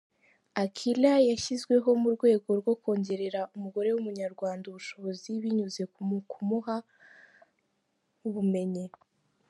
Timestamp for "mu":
2.01-2.09, 6.07-6.17